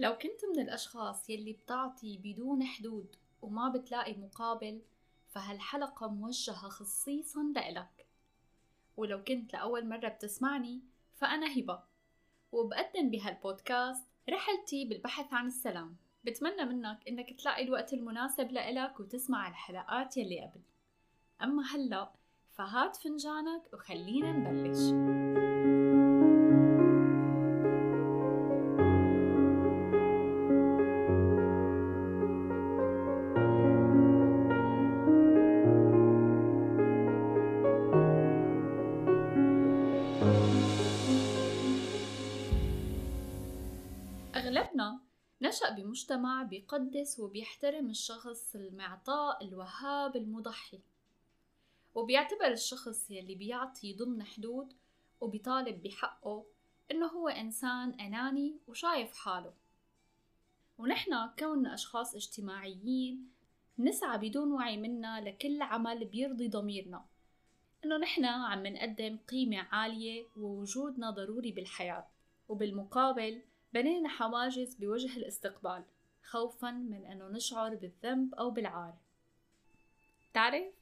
[0.00, 4.82] لو كنت من الأشخاص يلي بتعطي بدون حدود وما بتلاقي مقابل
[5.28, 8.06] فهالحلقة موجهة خصيصا لإلك.
[8.96, 10.80] ولو كنت لأول مرة بتسمعني
[11.14, 11.82] فأنا هبة.
[12.52, 15.96] وبقدم بهالبودكاست رحلتي بالبحث عن السلام.
[16.24, 20.60] بتمنى منك إنك تلاقي الوقت المناسب لإلك وتسمع الحلقات يلي قبل.
[21.42, 22.12] أما هلأ
[22.52, 25.29] فهات فنجانك وخلينا نبلش.
[46.00, 50.80] نشأ بمجتمع بيقدس وبيحترم الشخص المعطاء الوهاب المضحي.
[51.94, 54.72] وبيعتبر الشخص يلي بيعطي ضمن حدود
[55.20, 56.44] وبيطالب بحقه
[56.90, 59.52] إنه هو إنسان أناني وشايف حاله.
[60.78, 63.30] ونحن كوننا أشخاص اجتماعيين
[63.78, 67.04] نسعى بدون وعي منا لكل عمل بيرضي ضميرنا.
[67.84, 72.06] إنه نحن عم نقدم قيمة عالية ووجودنا ضروري بالحياة.
[72.48, 73.42] وبالمقابل
[73.72, 75.84] بنينا حواجز بوجه الاستقبال
[76.22, 78.94] خوفا من أنه نشعر بالذنب أو بالعار.
[80.34, 80.74] تعرف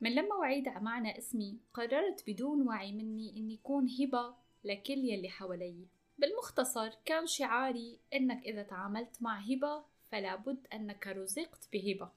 [0.00, 5.86] من لما وعيت معنى اسمي قررت بدون وعي مني إني كون هبة لكل يلي حوالي.
[6.18, 12.10] بالمختصر كان شعاري إنك إذا تعاملت مع هبة فلا بد أنك رزقت بهبة.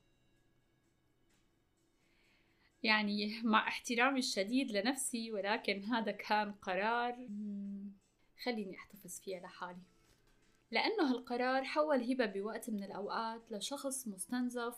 [2.83, 7.27] يعني مع احترامي الشديد لنفسي ولكن هذا كان قرار.
[8.43, 9.94] خليني أحتفظ فيه لحالي
[10.75, 14.75] لأنه هالقرار حول هبة بوقت من الأوقات لشخص مستنزف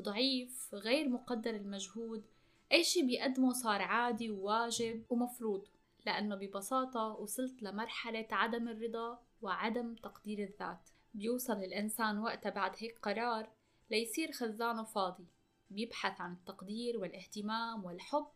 [0.00, 2.24] ضعيف غير مقدر المجهود
[2.72, 5.68] أي شي بيقدمه صار عادي وواجب ومفروض
[6.06, 10.88] لأنه ببساطة وصلت لمرحلة عدم الرضا وعدم تقدير الذات.
[11.14, 13.50] بيوصل الإنسان وقتها بعد هيك قرار
[13.90, 15.26] ليصير خزانه فاضي
[15.70, 18.26] بيبحث عن التقدير والاهتمام والحب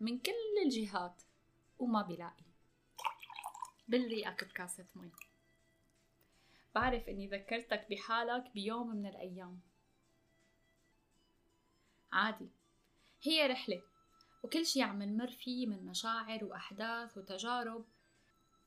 [0.00, 0.32] من كل
[0.64, 1.22] الجهات
[1.78, 2.44] وما بيلاقي.
[3.88, 5.10] بالريقك بكاسة مي.
[6.74, 9.60] بعرف إني ذكرتك بحالك بيوم من الأيام.
[12.12, 12.48] عادي
[13.22, 13.82] هي رحلة
[14.42, 17.84] وكل شي عم نمر فيه من مشاعر وأحداث وتجارب.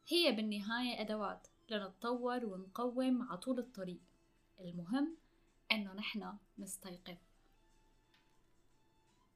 [0.07, 4.01] هي بالنهاية أدوات لنتطور ونقوم عطول الطريق.
[4.59, 5.17] المهم
[5.71, 7.17] إنه نحن نستيقظ.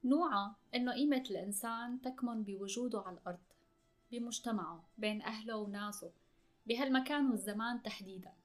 [0.04, 3.40] نوعا إنه قيمة الإنسان تكمن بوجوده على الأرض
[4.12, 6.12] بمجتمعه بين أهله وناسه
[6.66, 8.39] بهالمكان والزمان تحديدا.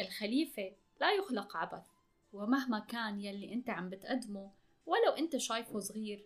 [0.00, 1.86] الخليفة لا يخلق عبث
[2.32, 4.50] ومهما كان يلي أنت عم بتقدمه
[4.86, 6.24] ولو أنت شايفه صغير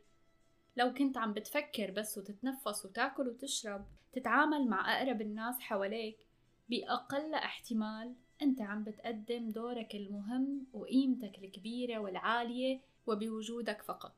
[0.76, 6.26] لو كنت عم بتفكر بس وتتنفس وتاكل وتشرب تتعامل مع أقرب الناس حواليك
[6.68, 14.14] بأقل احتمال أنت عم بتقدم دورك المهم وقيمتك الكبيرة والعالية وبوجودك فقط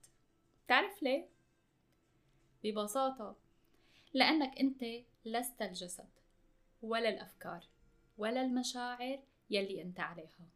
[0.69, 1.28] تعرف ليه؟
[2.64, 3.37] ببساطة
[4.14, 4.84] لأنك أنت
[5.25, 6.09] لست الجسد
[6.82, 7.64] ولا الأفكار
[8.19, 9.19] ولا المشاعر
[9.50, 10.49] يلي أنت عليها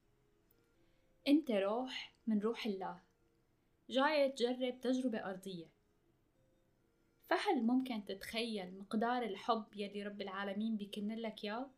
[1.29, 3.01] أنت روح من روح الله
[3.91, 5.67] جاية تجرب تجربة أرضية
[7.29, 11.71] فهل ممكن تتخيل مقدار الحب يلي رب العالمين بيكن لك ياه؟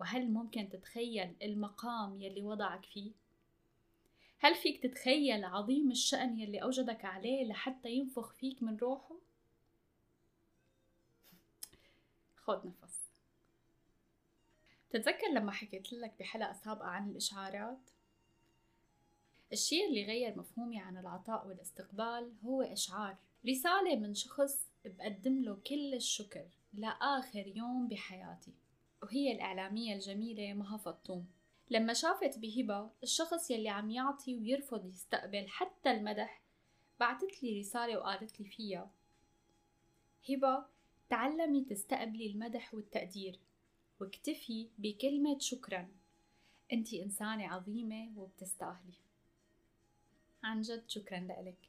[0.00, 3.12] وهل ممكن تتخيل المقام يلي وضعك فيه؟
[4.38, 9.16] هل فيك تتخيل عظيم الشأن يلي أوجدك عليه لحتى ينفخ فيك من روحه؟
[12.36, 13.07] خد نفس
[14.90, 17.90] تتذكر لما حكيت لك بحلقة سابقة عن الإشعارات؟
[19.52, 23.16] الشيء اللي غير مفهومي عن العطاء والاستقبال هو إشعار
[23.48, 28.52] رسالة من شخص بقدم له كل الشكر لآخر يوم بحياتي
[29.02, 31.26] وهي الإعلامية الجميلة مها فطوم
[31.70, 36.42] لما شافت بهبة الشخص يلي عم يعطي ويرفض يستقبل حتى المدح
[37.00, 38.90] بعتت لي رسالة وقالت لي فيها
[40.30, 40.64] هبة
[41.10, 43.38] تعلمي تستقبلي المدح والتقدير
[44.00, 45.88] واكتفي بكلمة شكرا.
[46.72, 48.94] انت إنسانة عظيمة وبتستاهلي.
[50.42, 51.68] عن جد شكرا لك.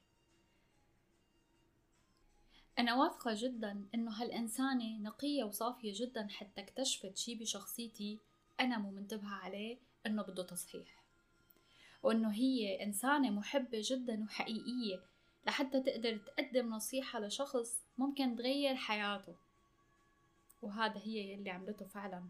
[2.80, 8.20] أنا واثقة جدا إنه هالإنسانة نقية وصافية جدا حتى اكتشفت شي بشخصيتي
[8.60, 11.04] أنا مو منتبهة عليه إنه بده تصحيح.
[12.04, 15.04] وإنه هي إنسانة محبة جدا وحقيقية
[15.48, 19.36] لحتى تقدر تقدم نصيحة لشخص ممكن تغير حياته.
[20.62, 22.30] وهذا هي يلي عملته فعلا.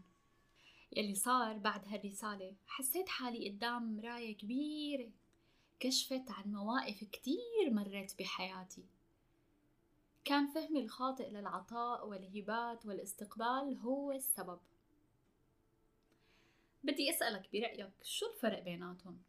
[0.96, 2.54] يلي صار بعد هالرسالة.
[2.66, 5.10] حسيت حالي قدام مراية كبيرة.
[5.80, 8.84] كشفت عن مواقف كتير مريت بحياتي.
[10.24, 14.60] كان فهمي الخاطئ للعطاء والهبات والاستقبال هو السبب.
[16.84, 19.22] بدي أسألك برأيك شو الفرق بيناتهم؟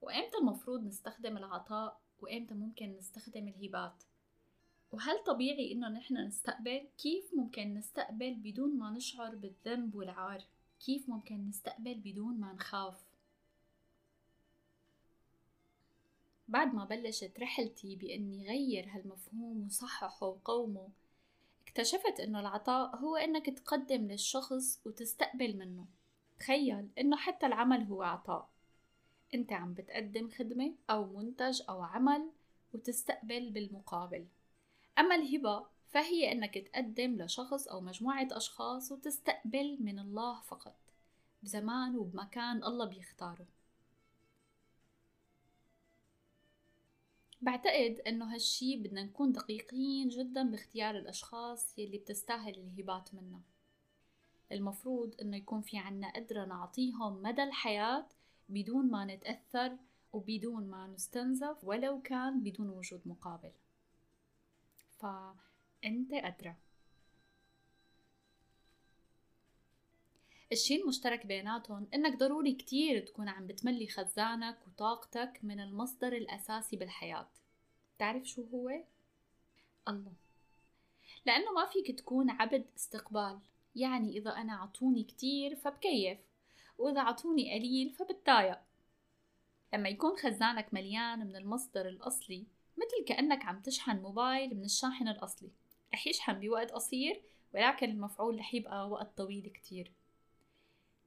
[0.00, 4.02] وإمتى المفروض نستخدم العطاء؟ وإمتى ممكن نستخدم الهبات؟
[4.96, 10.42] وهل طبيعي إنه نحن نستقبل؟ كيف ممكن نستقبل بدون ما نشعر بالذنب والعار؟
[10.86, 13.04] كيف ممكن نستقبل بدون ما نخاف؟
[16.48, 20.88] بعد ما بلشت رحلتي بإني غير هالمفهوم وصححه وقومه
[21.66, 25.86] اكتشفت إنه العطاء هو إنك تقدم للشخص وتستقبل منه
[26.38, 28.48] تخيل إنه حتى العمل هو عطاء
[29.34, 32.30] أنت عم بتقدم خدمة أو منتج أو عمل
[32.74, 34.26] وتستقبل بالمقابل
[34.98, 40.76] أما الهبة فهي أنك تقدم لشخص أو مجموعة أشخاص وتستقبل من الله فقط
[41.42, 43.46] بزمان وبمكان الله بيختاره.
[47.40, 53.40] بعتقد إنه هالشي بدنا نكون دقيقين جدا باختيار الأشخاص يلي بتستاهل الهبات منا
[54.52, 58.06] المفروض إنه يكون في عنا قدرة نعطيهم مدى الحياة
[58.48, 59.76] بدون ما نتأثر
[60.12, 63.52] وبدون ما نستنزف ولو كان بدون وجود مقابل.
[64.98, 66.54] فأنت أدرى.
[70.52, 77.28] الشي المشترك بيناتهم إنك ضروري كتير تكون عم بتملي خزانك وطاقتك من المصدر الأساسي بالحياة.
[77.98, 78.70] تعرف شو هو؟
[79.88, 80.12] الله.
[81.26, 83.38] لأنه ما فيك تكون عبد استقبال.
[83.76, 86.18] يعني إذا أنا عطوني كتير فبكيف
[86.78, 88.58] وإذا عطوني قليل فبتضايق.
[89.74, 92.46] لما يكون خزانك مليان من المصدر الأصلي
[92.76, 95.50] مثل كأنك عم تشحن موبايل من الشاحن الأصلي.
[95.94, 97.22] رح يشحن بوقت قصير
[97.54, 99.92] ولكن المفعول رح يبقى وقت طويل كتير.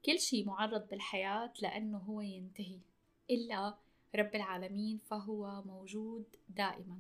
[0.05, 2.79] كل شي معرض بالحياة لأنه هو ينتهي
[3.29, 3.77] إلا
[4.15, 6.97] رب العالمين فهو موجود دائما.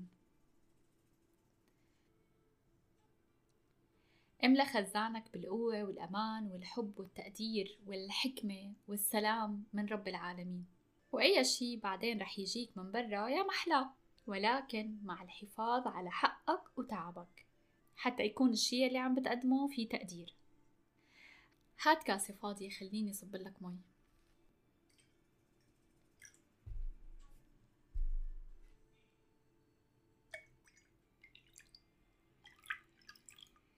[4.43, 10.65] املى خزانك بالقوة والأمان والحب والتقدير والحكمة والسلام من رب العالمين.
[11.11, 13.93] وأي شي بعدين رح يجيك من برا يا محلاه
[14.29, 17.45] ولكن مع الحفاظ على حقك وتعبك
[17.95, 20.33] حتى يكون الشي اللي عم بتقدمه في تقدير.
[21.81, 23.77] هات كاسة فاضية خليني صب لك مي.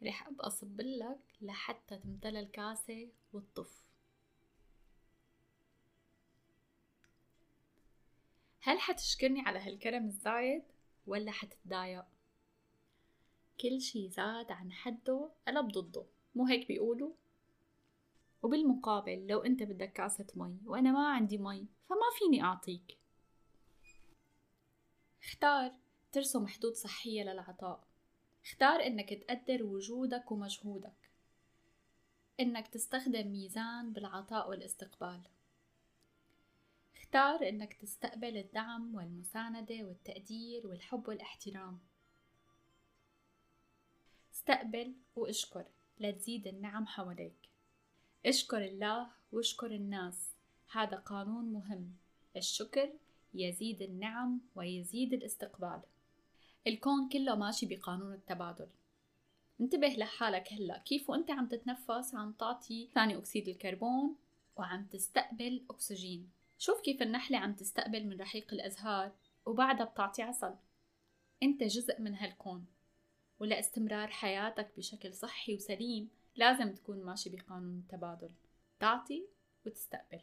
[0.03, 3.90] رح أبقى أصب لك لحتى تمتلى الكاسة وتطف
[8.81, 10.63] حتشكرني على هالكرم الزايد
[11.07, 12.05] ولا حتتضايق؟
[13.61, 16.05] كل شي زاد عن حده قلب ضده
[16.35, 17.11] مو هيك بيقولوا؟
[18.43, 22.97] وبالمقابل لو أنت بدك كاسة مي وأنا ما عندي مي فما فيني أعطيك.
[25.23, 25.71] اختار
[26.11, 27.83] ترسم حدود صحية للعطاء.
[28.45, 31.09] اختار إنك تقدر وجودك ومجهودك.
[32.39, 35.21] إنك تستخدم ميزان بالعطاء والاستقبال.
[37.11, 41.79] اختار إنك تستقبل الدعم والمساندة والتقدير والحب والاحترام.
[44.33, 45.65] استقبل واشكر
[45.99, 47.35] لتزيد النعم حواليك.
[48.25, 50.31] اشكر الله واشكر الناس.
[50.71, 51.93] هذا قانون مهم.
[52.37, 52.89] الشكر
[53.33, 55.81] يزيد النعم ويزيد الاستقبال.
[56.67, 58.67] الكون كله ماشي بقانون التبادل.
[59.61, 60.77] انتبه لحالك هلا.
[60.77, 64.15] كيف وانت عم تتنفس عم تعطي ثاني أكسيد الكربون
[64.57, 66.40] وعم تستقبل أكسجين.
[66.61, 69.11] شوف كيف النحلة عم تستقبل من رحيق الأزهار
[69.45, 70.55] وبعدها بتعطي عسل
[71.43, 72.65] أنت جزء من هالكون
[73.39, 78.29] ولإستمرار حياتك بشكل صحي وسليم لازم تكون ماشي بقانون التبادل.
[78.79, 79.25] تعطي
[79.65, 80.21] وتستقبل.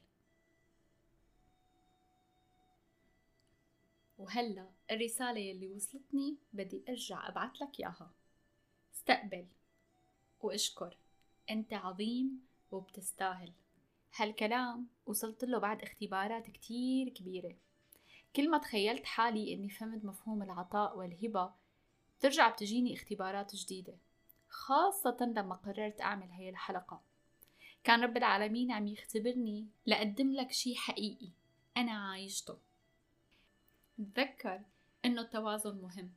[4.18, 8.10] وهلا الرسالة يلي وصلتني بدي أرجع ابعت لك إياها.
[8.94, 9.46] استقبل
[10.40, 10.96] واشكر.
[11.50, 13.52] أنت عظيم وبتستاهل.
[14.16, 17.56] هالكلام وصلت له بعد اختبارات كتير كبيرة.
[18.36, 21.52] كل ما تخيلت حالي إني فهمت مفهوم العطاء والهبة
[22.18, 23.96] بترجع بتجيني اختبارات جديدة
[24.48, 27.00] خاصة لما قررت أعمل هاي الحلقة.
[27.84, 31.30] كان رب العالمين عم يختبرني لأقدم لك شي حقيقي
[31.76, 32.58] أنا عايشته.
[33.98, 34.60] تذكر
[35.04, 36.12] إنه التوازن مهم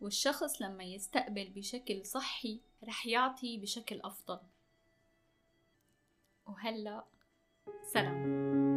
[0.00, 4.40] والشخص لما يستقبل بشكل صحي رح يعطي بشكل أفضل.
[6.48, 7.04] وهلأ
[7.82, 8.67] سلام.